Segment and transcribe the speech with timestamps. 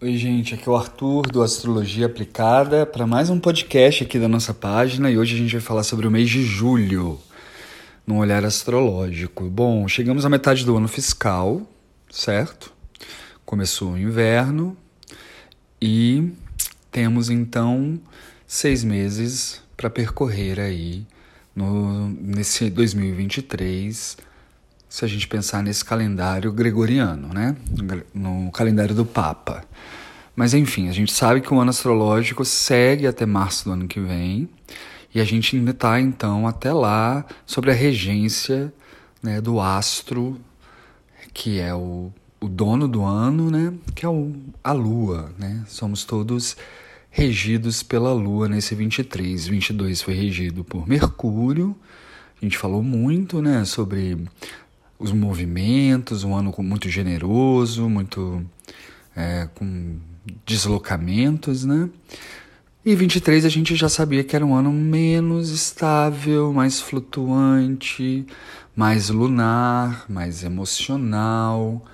[0.00, 4.28] Oi, gente, aqui é o Arthur do Astrologia Aplicada para mais um podcast aqui da
[4.28, 7.18] nossa página e hoje a gente vai falar sobre o mês de julho,
[8.06, 9.50] num olhar astrológico.
[9.50, 11.62] Bom, chegamos à metade do ano fiscal,
[12.08, 12.72] certo?
[13.44, 14.76] Começou o inverno
[15.82, 16.30] e
[16.92, 18.00] temos então
[18.46, 21.04] seis meses para percorrer aí
[21.56, 24.16] no, nesse 2023
[24.88, 27.56] se a gente pensar nesse calendário gregoriano, né?
[28.14, 29.64] No calendário do Papa.
[30.34, 34.00] Mas enfim, a gente sabe que o ano astrológico segue até março do ano que
[34.00, 34.48] vem
[35.14, 38.72] e a gente ainda está então até lá sobre a regência
[39.22, 40.40] né, do astro
[41.34, 43.72] que é o, o dono do ano, né?
[43.94, 45.64] Que é o, a Lua, né?
[45.68, 46.56] Somos todos
[47.10, 49.46] regidos pela Lua nesse 23.
[49.46, 51.76] 22 foi regido por Mercúrio.
[52.40, 54.16] A gente falou muito, né, sobre
[54.98, 58.44] os movimentos, um ano muito generoso, muito
[59.14, 59.96] é, com
[60.44, 61.88] deslocamentos, né?
[62.84, 68.26] E 23 a gente já sabia que era um ano menos estável, mais flutuante,
[68.74, 71.84] mais lunar, mais emocional,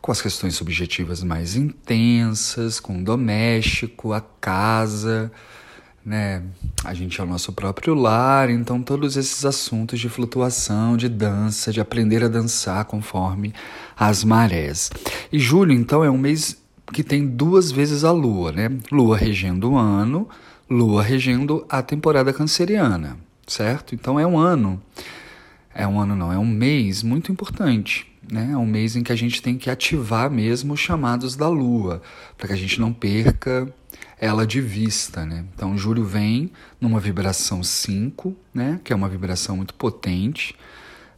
[0.00, 5.30] com as questões subjetivas mais intensas, com o doméstico, a casa,
[6.04, 6.42] né?
[6.84, 11.72] A gente é o nosso próprio lar, então todos esses assuntos de flutuação, de dança,
[11.72, 13.52] de aprender a dançar conforme
[13.96, 14.90] as marés.
[15.30, 16.56] E julho, então, é um mês
[16.92, 18.70] que tem duas vezes a lua, né?
[18.90, 20.28] Lua regendo o ano,
[20.68, 23.94] lua regendo a temporada canceriana, certo?
[23.94, 24.80] Então é um ano,
[25.74, 28.09] é um ano não, é um mês muito importante.
[28.30, 28.50] Né?
[28.52, 32.00] É um mês em que a gente tem que ativar mesmo os chamados da lua,
[32.38, 33.72] para que a gente não perca
[34.20, 35.44] ela de vista, né?
[35.54, 38.78] Então, Júlio vem numa vibração 5, né?
[38.84, 40.54] Que é uma vibração muito potente,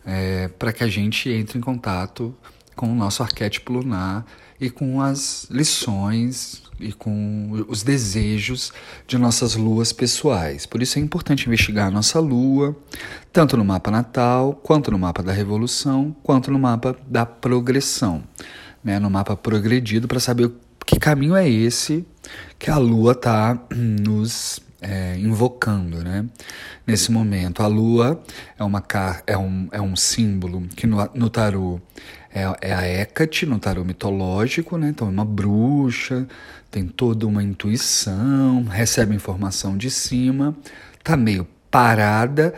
[0.06, 2.34] é, para que a gente entre em contato
[2.76, 4.24] com o nosso arquétipo lunar
[4.60, 8.72] e com as lições e com os desejos
[9.06, 10.66] de nossas luas pessoais.
[10.66, 12.76] Por isso é importante investigar a nossa lua,
[13.32, 18.22] tanto no mapa natal, quanto no mapa da revolução, quanto no mapa da progressão,
[18.82, 18.98] né?
[18.98, 20.50] no mapa progredido, para saber
[20.84, 22.06] que caminho é esse
[22.58, 26.26] que a Lua está nos é, invocando, né?
[26.86, 28.20] Nesse momento, a Lua
[28.58, 28.82] é uma
[29.26, 31.80] é um, é um símbolo que no, no tarô
[32.34, 34.88] é, é a Hecate, no tarô mitológico, né?
[34.88, 36.26] Então é uma bruxa,
[36.70, 40.56] tem toda uma intuição, recebe informação de cima,
[41.02, 42.54] tá meio parada,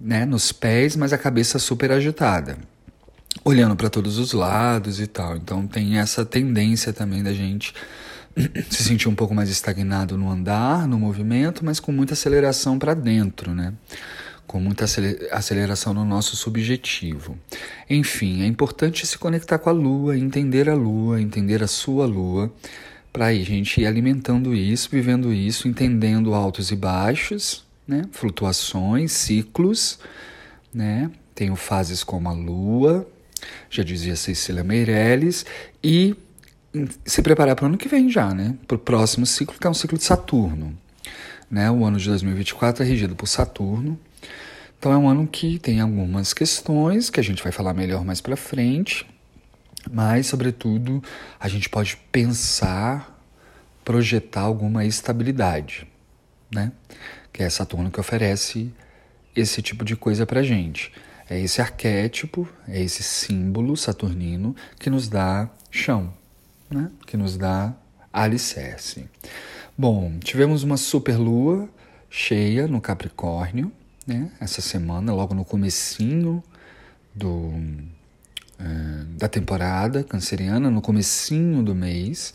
[0.00, 0.24] né?
[0.24, 2.56] Nos pés, mas a cabeça super agitada
[3.44, 5.36] olhando para todos os lados e tal.
[5.36, 7.74] Então tem essa tendência também da gente
[8.70, 12.94] se sentir um pouco mais estagnado no andar, no movimento, mas com muita aceleração para
[12.94, 13.72] dentro, né?
[14.52, 14.84] Com muita
[15.30, 17.38] aceleração no nosso subjetivo.
[17.88, 22.52] Enfim, é importante se conectar com a lua, entender a lua, entender a sua lua,
[23.10, 28.02] para a gente ir alimentando isso, vivendo isso, entendendo altos e baixos, né?
[28.12, 29.98] Flutuações, ciclos,
[30.72, 31.10] né?
[31.34, 33.08] Tenho fases como a lua,
[33.70, 35.46] já dizia Cecília Meirelles,
[35.82, 36.14] e
[37.06, 38.54] se preparar para o ano que vem já, né?
[38.68, 40.76] Para o próximo ciclo, que é um ciclo de Saturno.
[41.50, 41.70] Né?
[41.70, 43.98] O ano de 2024 é regido por Saturno.
[44.82, 48.20] Então é um ano que tem algumas questões que a gente vai falar melhor mais
[48.20, 49.06] para frente,
[49.88, 51.00] mas sobretudo
[51.38, 53.16] a gente pode pensar,
[53.84, 55.86] projetar alguma estabilidade,
[56.52, 56.72] né?
[57.32, 58.74] Que é Saturno que oferece
[59.36, 60.90] esse tipo de coisa para gente.
[61.30, 66.12] É esse arquétipo, é esse símbolo saturnino que nos dá chão,
[66.68, 66.90] né?
[67.06, 67.72] que nos dá
[68.12, 69.08] alicerce.
[69.78, 71.68] Bom, tivemos uma super lua
[72.10, 73.70] cheia no Capricórnio,
[74.06, 74.30] né?
[74.40, 76.42] essa semana, logo no comecinho
[77.14, 77.52] do,
[78.58, 82.34] é, da temporada canceriana, no comecinho do mês,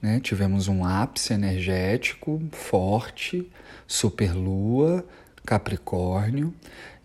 [0.00, 0.20] né?
[0.20, 3.50] tivemos um ápice energético forte,
[3.86, 5.06] super lua,
[5.44, 6.52] Capricórnio,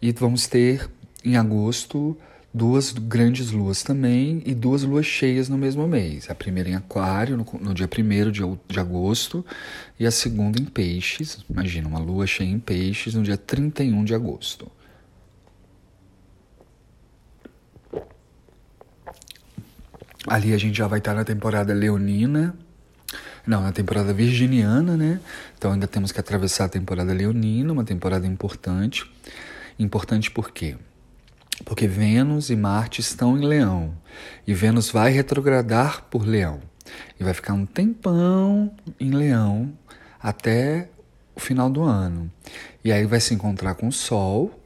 [0.01, 0.89] e vamos ter
[1.23, 2.17] em agosto,
[2.53, 6.29] duas grandes luas também e duas luas cheias no mesmo mês.
[6.29, 9.45] A primeira em Aquário, no, no dia 1 de, de agosto,
[9.99, 11.39] e a segunda em Peixes.
[11.49, 14.69] Imagina, uma lua cheia em Peixes no dia 31 de agosto.
[20.27, 22.55] Ali a gente já vai estar na temporada leonina,
[23.47, 25.19] não, na temporada virginiana, né?
[25.57, 29.09] Então ainda temos que atravessar a temporada leonina, uma temporada importante.
[29.79, 30.77] Importante por quê?
[31.65, 33.93] Porque Vênus e Marte estão em Leão
[34.45, 36.59] e Vênus vai retrogradar por Leão
[37.19, 39.71] e vai ficar um tempão em Leão
[40.19, 40.89] até
[41.35, 42.31] o final do ano.
[42.83, 44.59] E aí vai se encontrar com o Sol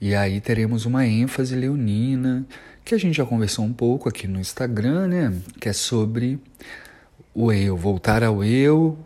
[0.00, 2.46] e aí teremos uma ênfase leonina
[2.84, 5.34] que a gente já conversou um pouco aqui no Instagram, né?
[5.58, 6.38] Que é sobre
[7.34, 8.98] o eu, voltar ao eu,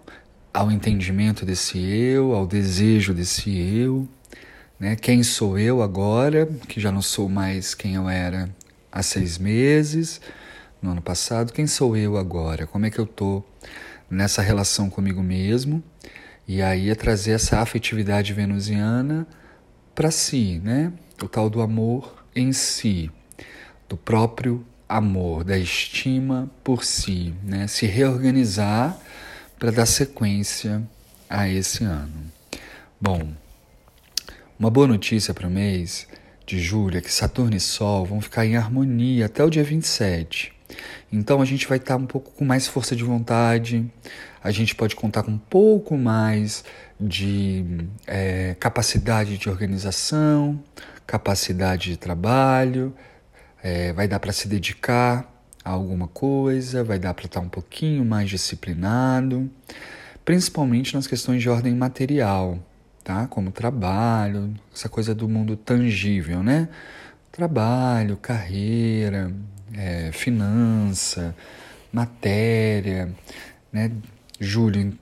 [0.53, 4.09] ao entendimento desse eu, ao desejo desse eu,
[4.79, 4.97] né?
[4.97, 8.49] Quem sou eu agora, que já não sou mais quem eu era
[8.91, 10.21] há seis meses,
[10.81, 12.67] no ano passado, quem sou eu agora?
[12.67, 13.43] Como é que eu tô
[14.11, 15.83] nessa relação comigo mesmo?
[16.47, 19.27] E aí é trazer essa afetividade venusiana
[19.95, 20.93] para si, né?
[21.23, 23.11] O tal do amor em si,
[23.89, 27.67] do próprio amor, da estima por si, né?
[27.67, 28.97] Se reorganizar
[29.59, 30.83] para dar sequência
[31.29, 32.33] a esse ano.
[33.01, 33.33] Bom,
[34.59, 36.09] uma boa notícia para o mês
[36.45, 40.53] de julho é que Saturno e Sol vão ficar em harmonia até o dia 27.
[41.13, 43.89] Então a gente vai estar tá um pouco com mais força de vontade,
[44.43, 46.65] a gente pode contar com um pouco mais
[47.01, 47.65] de
[48.05, 50.61] é, capacidade de organização,
[51.07, 52.93] capacidade de trabalho,
[53.63, 55.33] é, vai dar para se dedicar
[55.65, 59.49] a alguma coisa, vai dar para estar tá um pouquinho mais disciplinado,
[60.25, 62.59] principalmente nas questões de ordem material,
[63.09, 63.27] tá?
[63.27, 66.69] Como trabalho, essa coisa do mundo tangível, né?
[67.33, 69.33] Trabalho, carreira,
[69.73, 71.35] é, finança,
[71.91, 73.11] matéria,
[73.73, 73.91] né?
[74.39, 74.93] Júlio,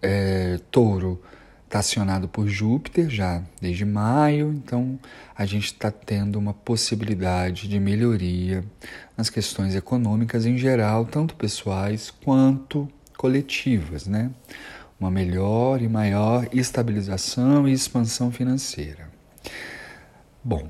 [0.00, 1.22] é, touro,
[1.66, 4.98] está acionado por Júpiter já desde maio, então
[5.36, 8.64] a gente está tendo uma possibilidade de melhoria
[9.18, 14.30] nas questões econômicas em geral, tanto pessoais quanto coletivas, né?
[15.00, 19.08] Uma melhor e maior estabilização e expansão financeira.
[20.44, 20.68] Bom,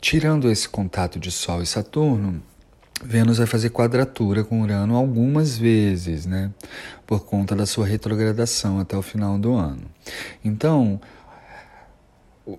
[0.00, 2.42] tirando esse contato de Sol e Saturno,
[3.02, 6.50] Vênus vai fazer quadratura com Urano algumas vezes, né?
[7.06, 9.82] Por conta da sua retrogradação até o final do ano.
[10.44, 11.00] Então,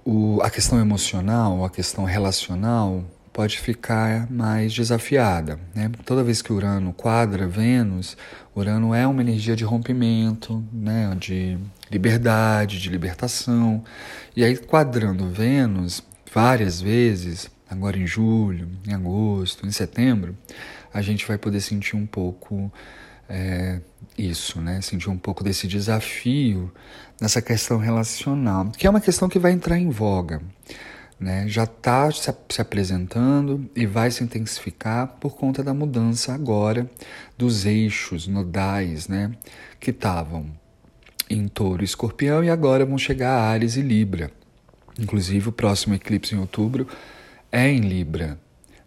[0.05, 3.03] o, a questão emocional, a questão relacional
[3.37, 5.91] pode ficar mais desafiada, né?
[6.03, 8.17] Toda vez que Urano quadra Vênus,
[8.55, 11.15] Urano é uma energia de rompimento, né?
[11.19, 11.55] De
[11.91, 13.83] liberdade, de libertação.
[14.35, 16.01] E aí, quadrando Vênus
[16.33, 20.35] várias vezes, agora em julho, em agosto, em setembro,
[20.91, 22.73] a gente vai poder sentir um pouco
[23.29, 23.79] é,
[24.17, 24.81] isso, né?
[24.81, 26.73] Sentir um pouco desse desafio
[27.21, 30.41] nessa questão relacional, que é uma questão que vai entrar em voga.
[31.19, 36.87] Né, já está se, se apresentando e vai se intensificar por conta da mudança agora
[37.35, 39.31] dos eixos nodais né,
[39.79, 40.45] que estavam
[41.27, 44.31] em touro e escorpião e agora vão chegar a Ares e Libra.
[44.99, 46.87] Inclusive, o próximo eclipse em outubro
[47.51, 48.39] é em Libra,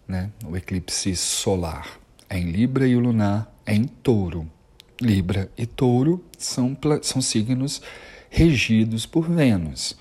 [0.07, 0.29] né?
[0.45, 1.99] o eclipse solar
[2.29, 4.49] é em Libra e o lunar é em Touro.
[5.01, 7.81] Libra e Touro são, são signos
[8.29, 9.97] regidos por Vênus.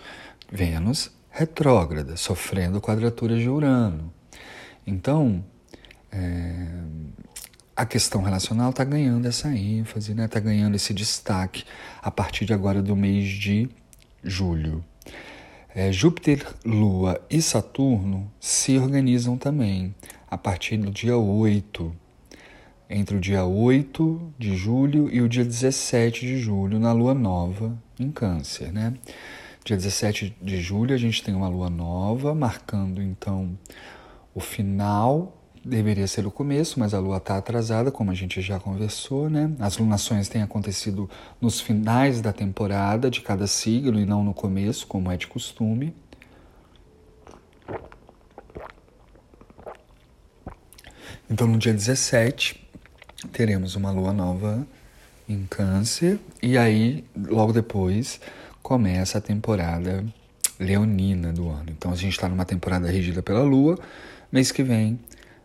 [0.50, 4.12] Vênus retrógrada, sofrendo quadratura de Urano.
[4.86, 5.44] Então,
[6.10, 6.66] é,
[7.76, 10.28] a questão relacional está ganhando essa ênfase, está né?
[10.28, 11.64] Tá ganhando esse destaque
[12.02, 13.70] a partir de agora do mês de
[14.22, 14.84] julho.
[15.74, 19.94] É, Júpiter, Lua e Saturno se organizam também
[20.28, 21.94] a partir do dia 8,
[22.88, 27.76] entre o dia 8 de julho e o dia 17 de julho, na Lua Nova
[27.98, 28.72] em Câncer.
[28.72, 28.94] Né?
[29.64, 33.58] Dia 17 de julho a gente tem uma Lua Nova, marcando então
[34.34, 38.58] o final deveria ser o começo, mas a Lua está atrasada, como a gente já
[38.58, 39.52] conversou, né?
[39.58, 41.08] As lunações têm acontecido
[41.40, 45.94] nos finais da temporada de cada signo e não no começo, como é de costume.
[51.28, 52.66] Então, no dia 17,
[53.30, 54.66] teremos uma lua nova
[55.28, 58.20] em Câncer, e aí, logo depois,
[58.62, 60.04] começa a temporada
[60.58, 61.70] leonina do ano.
[61.70, 63.78] Então, a gente está numa temporada regida pela Lua.
[64.30, 64.98] Mês que vem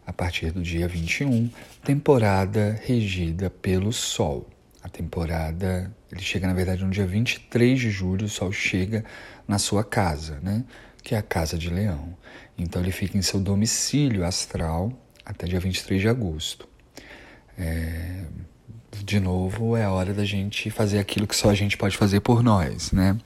[0.05, 1.49] a partir do dia 21,
[1.83, 4.47] temporada regida pelo Sol.
[4.83, 9.03] A temporada, ele chega na verdade no dia 23 de julho, o Sol chega
[9.47, 10.63] na sua casa, né?
[11.01, 12.15] Que é a casa de Leão.
[12.57, 14.91] Então ele fica em seu domicílio astral
[15.25, 16.67] até dia 23 de agosto.
[17.57, 18.25] É,
[19.03, 22.43] de novo, é hora da gente fazer aquilo que só a gente pode fazer por
[22.43, 23.17] nós, né?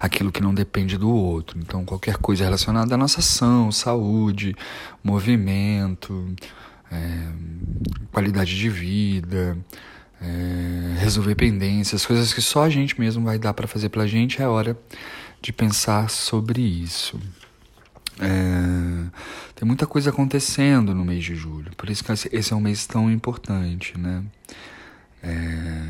[0.00, 1.58] Aquilo que não depende do outro.
[1.58, 4.54] Então, qualquer coisa relacionada à nossa ação, saúde,
[5.02, 6.34] movimento,
[6.90, 7.28] é,
[8.12, 9.56] qualidade de vida,
[10.20, 14.42] é, resolver pendências, coisas que só a gente mesmo vai dar para fazer pela gente,
[14.42, 14.78] é hora
[15.40, 17.18] de pensar sobre isso.
[18.20, 19.08] É,
[19.54, 22.86] tem muita coisa acontecendo no mês de julho, por isso que esse é um mês
[22.86, 24.24] tão importante, né?
[25.22, 25.82] É,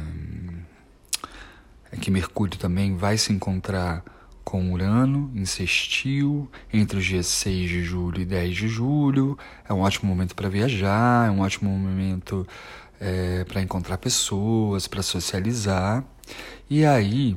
[1.93, 4.05] é que Mercúrio também vai se encontrar
[4.45, 9.39] com Urano em sextil entre os dias 6 de julho e 10 de julho.
[9.69, 12.47] É um ótimo momento para viajar, é um ótimo momento
[12.99, 16.03] é, para encontrar pessoas, para socializar.
[16.71, 17.37] E aí,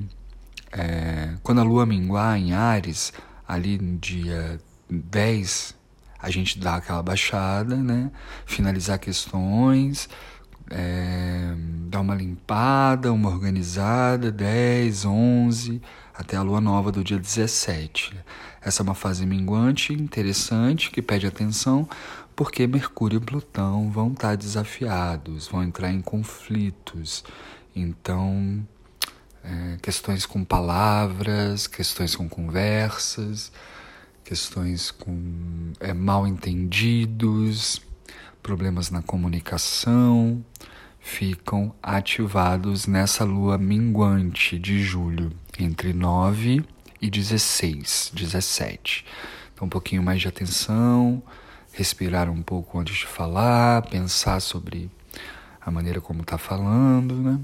[0.72, 3.12] é, quando a lua minguar em Ares,
[3.46, 4.58] ali no dia
[4.90, 5.76] 10,
[6.18, 8.10] a gente dá aquela baixada, né?
[8.46, 10.08] Finalizar questões,
[10.72, 11.54] é,
[11.90, 15.82] dar uma limpada, uma organizada, 10, 11,
[16.14, 18.16] até a lua nova do dia 17.
[18.62, 21.88] Essa é uma fase minguante interessante que pede atenção,
[22.36, 27.24] porque Mercúrio e Plutão vão estar desafiados, vão entrar em conflitos.
[27.76, 28.66] Então,
[29.44, 33.52] é, questões com palavras, questões com conversas,
[34.24, 37.82] questões com é, mal entendidos,
[38.42, 40.44] problemas na comunicação,
[41.00, 46.64] ficam ativados nessa lua minguante de julho, entre 9
[47.02, 49.06] e 16, 17.
[49.54, 51.22] Então, um pouquinho mais de atenção,
[51.74, 54.90] respirar um pouco antes de falar, pensar sobre
[55.60, 57.40] a maneira como está falando, né?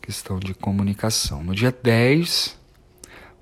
[0.00, 1.44] Questão de comunicação.
[1.44, 2.58] No dia 10,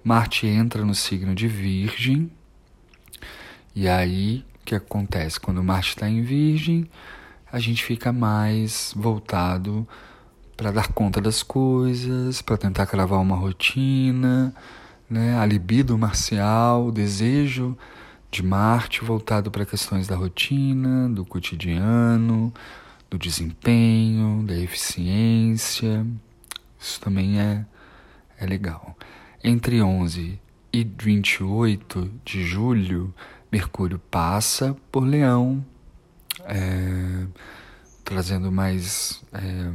[0.03, 2.31] Marte entra no signo de Virgem,
[3.75, 5.39] e aí, que acontece?
[5.39, 6.91] Quando Marte está em Virgem,
[7.51, 9.87] a gente fica mais voltado
[10.57, 14.53] para dar conta das coisas, para tentar cravar uma rotina,
[15.09, 15.39] né?
[15.39, 17.79] A libido marcial, o desejo
[18.31, 22.53] de Marte voltado para questões da rotina, do cotidiano,
[23.09, 26.05] do desempenho, da eficiência.
[26.79, 27.65] Isso também é,
[28.39, 28.97] é legal.
[29.45, 30.41] Entre 11
[30.73, 33.15] e 28 de julho,
[33.57, 35.65] Mercúrio passa por Leão,
[36.45, 37.27] é,
[38.05, 39.73] trazendo mais é,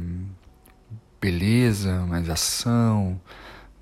[1.20, 3.20] beleza, mais ação,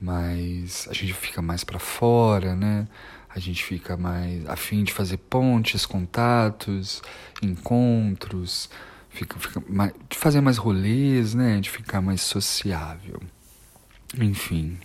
[0.01, 2.89] mais a gente fica mais para fora, né?
[3.29, 7.03] A gente fica mais afim de fazer pontes, contatos,
[7.43, 8.71] encontros,
[9.11, 11.61] fica, fica mais, de fazer mais rolês, né?
[11.61, 13.21] De ficar mais sociável.
[14.19, 14.79] Enfim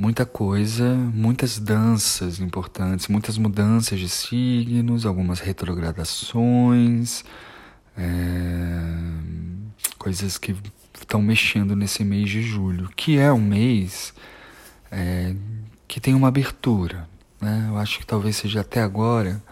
[0.00, 7.22] muita coisa, muitas danças importantes, muitas mudanças de signos, algumas retrogradações,
[7.94, 8.82] é,
[9.98, 10.56] coisas que
[10.98, 14.14] estão mexendo nesse mês de julho, que é um mês
[14.90, 15.34] é,
[15.86, 17.06] que tem uma abertura.
[17.38, 17.66] Né?
[17.68, 19.42] Eu acho que talvez seja até agora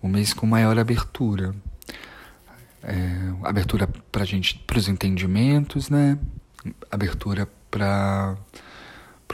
[0.00, 1.54] o mês com maior abertura.
[2.82, 2.94] É,
[3.42, 6.18] abertura para gente, para os entendimentos, né?
[6.90, 8.38] Abertura para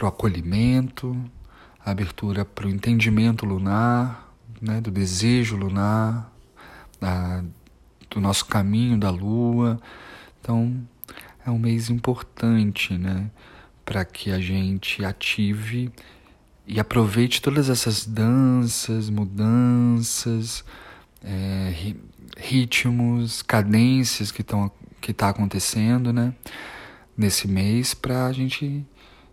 [0.03, 1.17] para o acolhimento,
[1.79, 6.33] a abertura para o entendimento lunar, né, do desejo lunar,
[7.01, 7.45] da,
[8.11, 9.81] do nosso caminho da lua.
[10.41, 10.77] Então,
[11.47, 13.31] é um mês importante, né,
[13.85, 15.93] para que a gente ative
[16.67, 20.65] e aproveite todas essas danças, mudanças,
[21.23, 21.95] é,
[22.37, 24.69] ritmos, cadências que estão
[25.01, 26.35] que está acontecendo, né,
[27.17, 28.85] nesse mês para a gente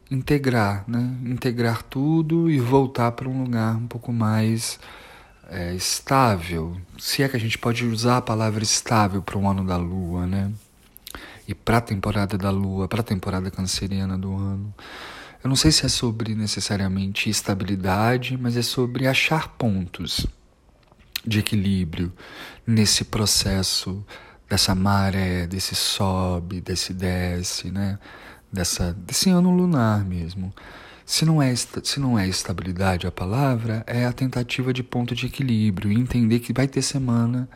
[0.10, 1.16] integrar, né?
[1.26, 4.80] Integrar tudo e voltar para um lugar um pouco mais
[5.50, 6.78] é, estável.
[6.98, 10.26] Se é que a gente pode usar a palavra estável para o ano da Lua,
[10.26, 10.52] né?
[11.48, 14.74] E para a temporada da Lua, para a temporada canceriana do ano.
[15.44, 20.28] Eu não sei se é sobre necessariamente estabilidade, mas é sobre achar pontos
[21.26, 22.12] de equilíbrio
[22.68, 24.06] nesse processo
[24.50, 28.00] dessa maré, desse sobe, desse desce, né?
[28.52, 30.54] Dessa, desse ano lunar mesmo.
[31.06, 35.26] Se não, é, se não é estabilidade a palavra, é a tentativa de ponto de
[35.26, 37.50] equilíbrio, entender que vai ter semana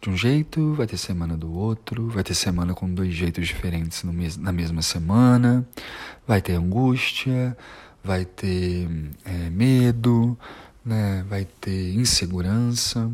[0.00, 4.04] de um jeito, vai ter semana do outro, vai ter semana com dois jeitos diferentes
[4.04, 5.66] mes na mesma semana,
[6.26, 7.56] vai ter angústia,
[8.02, 8.86] vai ter
[9.24, 10.38] é, medo,
[10.84, 13.10] né, vai ter insegurança.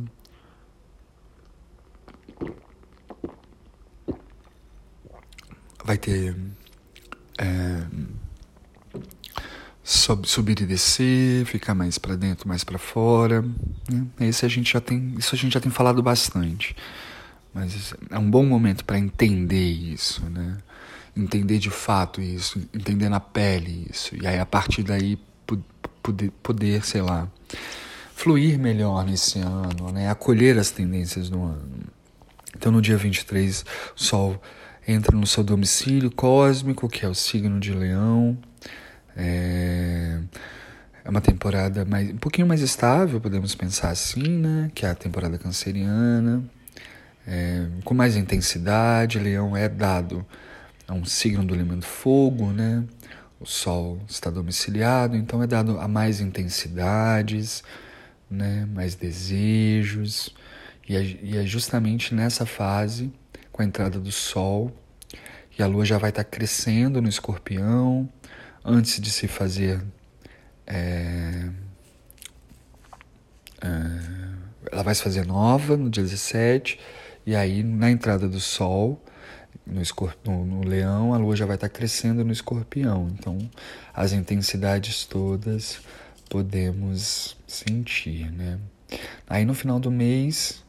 [5.85, 6.37] Vai ter
[7.41, 7.87] é,
[9.83, 13.43] subir e descer, ficar mais para dentro, mais para fora.
[13.91, 14.07] Né?
[14.21, 16.77] Esse a gente já tem, isso a gente já tem falado bastante.
[17.53, 20.59] Mas é um bom momento para entender isso, né?
[21.17, 24.15] Entender de fato isso, entender na pele isso.
[24.15, 25.19] E aí a partir daí
[26.01, 27.27] poder, poder sei lá,
[28.15, 30.09] fluir melhor nesse ano, né?
[30.09, 31.69] Acolher as tendências do ano.
[32.57, 33.65] Então no dia 23,
[33.97, 34.41] o Sol
[34.91, 38.37] entra no seu domicílio cósmico, que é o signo de Leão.
[39.17, 40.19] É,
[41.05, 44.71] é uma temporada mais, um pouquinho mais estável, podemos pensar assim, né?
[44.75, 46.43] Que é a temporada canceriana,
[47.27, 49.19] é, com mais intensidade.
[49.19, 50.27] Leão é dado
[50.89, 52.85] a um signo do elemento fogo, né?
[53.39, 57.63] O Sol está domiciliado, então é dado a mais intensidades,
[58.31, 58.67] né?
[58.75, 60.35] Mais desejos.
[60.89, 63.13] E é, e é justamente nessa fase
[63.61, 64.73] com a entrada do Sol
[65.59, 68.09] e a Lua já vai estar tá crescendo no Escorpião
[68.65, 69.85] antes de se fazer
[70.67, 71.51] é,
[73.61, 73.69] é,
[74.73, 76.81] ela vai se fazer nova no dia 17
[77.27, 78.99] e aí na entrada do Sol
[79.67, 79.83] no,
[80.25, 83.11] no, no leão, a lua já vai estar tá crescendo no escorpião.
[83.13, 83.39] Então,
[83.93, 85.81] as intensidades todas
[86.31, 88.59] podemos sentir, né?
[89.29, 90.65] Aí no final do mês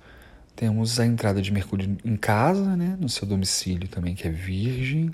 [0.55, 2.97] temos a entrada de Mercúrio em casa, né?
[2.99, 5.11] No seu domicílio também, que é virgem,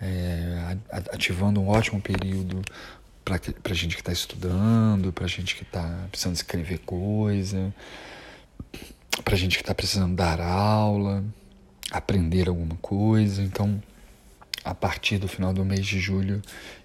[0.00, 0.76] é,
[1.12, 2.62] ativando um ótimo período
[3.24, 7.72] para gente que está estudando, para gente que está precisando escrever coisa,
[9.24, 11.22] para a gente que está precisando dar aula
[11.90, 13.42] aprender alguma coisa.
[13.42, 13.82] Então,
[14.64, 16.40] a partir do final do mês de julho,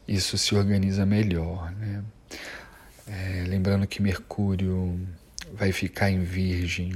[0.07, 1.71] isso se organiza melhor.
[1.73, 2.03] Né?
[3.07, 4.99] É, lembrando que Mercúrio
[5.53, 6.93] vai ficar em Virgem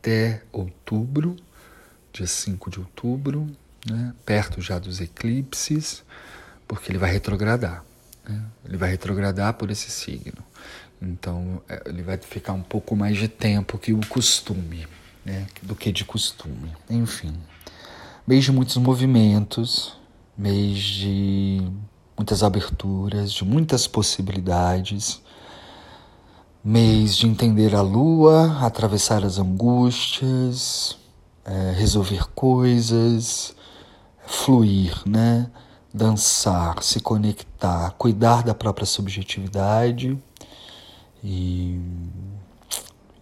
[0.00, 1.36] até outubro,
[2.10, 3.46] dia 5 de outubro,
[3.86, 4.14] né?
[4.24, 6.02] perto já dos eclipses,
[6.66, 7.84] porque ele vai retrogradar.
[8.26, 8.42] Né?
[8.64, 10.42] Ele vai retrogradar por esse signo.
[11.00, 14.86] Então, é, ele vai ficar um pouco mais de tempo que o costume
[15.24, 16.72] né, do que de costume.
[16.88, 17.34] Enfim,
[18.26, 19.98] mês de muitos movimentos,
[20.36, 21.60] mês de
[22.16, 25.22] muitas aberturas, de muitas possibilidades,
[26.62, 30.98] mês de entender a lua, atravessar as angústias,
[31.44, 33.54] é, resolver coisas,
[34.26, 35.50] fluir, né?
[35.92, 40.16] Dançar, se conectar, cuidar da própria subjetividade
[41.24, 41.80] e,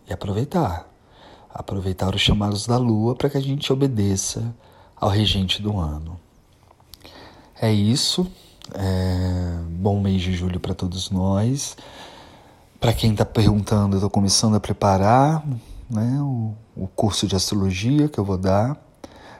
[0.06, 0.88] e aproveitar
[1.58, 4.54] aproveitar os chamados da lua para que a gente obedeça
[4.94, 6.18] ao regente do ano.
[7.60, 8.30] É isso.
[8.74, 9.58] É...
[9.70, 11.76] Bom mês de julho para todos nós.
[12.80, 15.44] Para quem está perguntando, eu estou começando a preparar
[15.90, 18.76] né, o, o curso de astrologia que eu vou dar.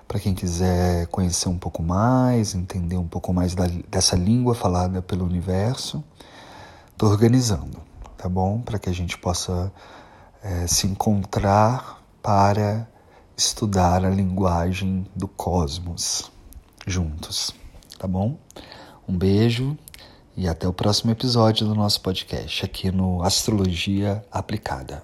[0.09, 5.01] Para quem quiser conhecer um pouco mais, entender um pouco mais da, dessa língua falada
[5.01, 6.03] pelo universo,
[6.91, 7.81] estou organizando,
[8.17, 8.61] tá bom?
[8.61, 9.73] Para que a gente possa
[10.43, 12.89] é, se encontrar para
[13.37, 16.29] estudar a linguagem do cosmos
[16.85, 17.55] juntos,
[18.01, 18.37] tá bom?
[19.07, 19.79] Um beijo
[20.39, 25.03] e até o próximo episódio do nosso podcast aqui no Astrologia Aplicada.